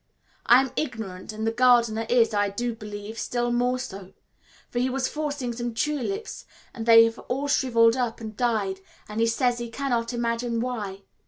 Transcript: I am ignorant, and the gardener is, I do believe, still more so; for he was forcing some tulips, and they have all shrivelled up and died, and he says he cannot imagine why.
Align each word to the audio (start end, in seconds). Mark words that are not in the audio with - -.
I 0.47 0.59
am 0.59 0.71
ignorant, 0.75 1.31
and 1.31 1.45
the 1.45 1.51
gardener 1.51 2.07
is, 2.09 2.33
I 2.33 2.49
do 2.49 2.73
believe, 2.73 3.19
still 3.19 3.51
more 3.51 3.77
so; 3.77 4.13
for 4.71 4.79
he 4.79 4.89
was 4.89 5.07
forcing 5.07 5.53
some 5.53 5.75
tulips, 5.75 6.47
and 6.73 6.87
they 6.87 7.03
have 7.03 7.19
all 7.29 7.47
shrivelled 7.47 7.95
up 7.95 8.19
and 8.19 8.35
died, 8.35 8.79
and 9.07 9.19
he 9.19 9.27
says 9.27 9.59
he 9.59 9.69
cannot 9.69 10.11
imagine 10.11 10.59
why. 10.59 11.03